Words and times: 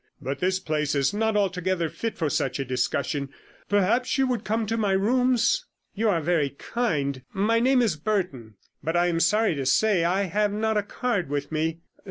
But 0.19 0.39
this 0.39 0.59
place 0.59 0.95
is 0.95 1.13
not 1.13 1.37
altogether 1.37 1.87
fit 1.87 2.17
for 2.17 2.27
such 2.27 2.57
a 2.57 2.65
discussion; 2.65 3.29
perhaps 3.69 4.17
you 4.17 4.25
would 4.25 4.43
come 4.43 4.65
to 4.65 4.75
my 4.75 4.93
rooms?' 4.93 5.67
'You 5.93 6.09
are 6.09 6.21
very 6.21 6.49
kind; 6.57 7.21
my 7.33 7.59
name 7.59 7.83
is 7.83 7.97
Burton, 7.97 8.55
but 8.83 8.95
I 8.97 9.05
am 9.09 9.19
sorry 9.19 9.53
to 9.53 9.65
say 9.67 10.03
I 10.03 10.23
have 10.23 10.53
not 10.53 10.75
a 10.75 10.81
card 10.81 11.29
with 11.29 11.51
me. 11.51 11.81